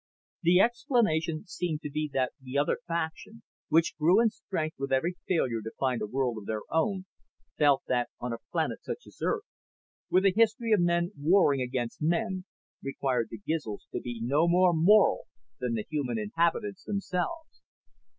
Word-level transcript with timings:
The 0.41 0.59
explanation 0.59 1.45
seemed 1.45 1.81
to 1.83 1.91
be 1.91 2.09
that 2.11 2.31
the 2.41 2.57
other 2.57 2.79
faction, 2.87 3.43
which 3.69 3.95
grew 3.99 4.19
in 4.19 4.31
strength 4.31 4.77
with 4.79 4.91
every 4.91 5.13
failure 5.27 5.61
to 5.61 5.69
find 5.79 6.01
a 6.01 6.07
world 6.07 6.39
of 6.39 6.47
their 6.47 6.63
own, 6.71 7.05
felt 7.59 7.83
that 7.87 8.09
on 8.19 8.33
a 8.33 8.39
planet 8.51 8.83
such 8.83 9.05
as 9.05 9.19
Earth, 9.21 9.45
with 10.09 10.25
a 10.25 10.33
history 10.35 10.71
of 10.73 10.81
men 10.81 11.11
warring 11.15 11.61
against 11.61 12.01
men, 12.01 12.45
required 12.81 13.27
the 13.29 13.37
Gizls 13.37 13.85
to 13.91 14.01
be 14.01 14.19
no 14.19 14.47
more 14.47 14.73
moral 14.73 15.27
than 15.59 15.75
the 15.75 15.85
human 15.87 16.17
inhabitants 16.17 16.83
themselves. 16.83 17.61